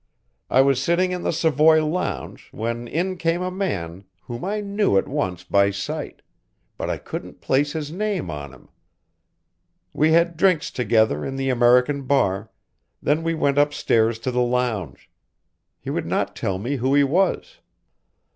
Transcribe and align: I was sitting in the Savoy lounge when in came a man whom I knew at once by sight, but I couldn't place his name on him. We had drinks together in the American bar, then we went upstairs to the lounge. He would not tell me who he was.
I 0.49 0.61
was 0.61 0.81
sitting 0.81 1.11
in 1.11 1.21
the 1.21 1.31
Savoy 1.31 1.85
lounge 1.85 2.47
when 2.51 2.87
in 2.87 3.17
came 3.17 3.43
a 3.43 3.51
man 3.51 4.05
whom 4.23 4.43
I 4.43 4.59
knew 4.59 4.97
at 4.97 5.07
once 5.07 5.43
by 5.43 5.69
sight, 5.69 6.23
but 6.75 6.89
I 6.89 6.97
couldn't 6.97 7.39
place 7.39 7.73
his 7.73 7.91
name 7.91 8.31
on 8.31 8.51
him. 8.51 8.69
We 9.93 10.11
had 10.13 10.37
drinks 10.37 10.71
together 10.71 11.23
in 11.23 11.35
the 11.35 11.49
American 11.51 12.07
bar, 12.07 12.49
then 12.99 13.21
we 13.21 13.35
went 13.35 13.59
upstairs 13.59 14.17
to 14.25 14.31
the 14.31 14.41
lounge. 14.41 15.11
He 15.79 15.91
would 15.91 16.07
not 16.07 16.35
tell 16.35 16.57
me 16.57 16.77
who 16.77 16.95
he 16.95 17.03
was. 17.03 17.59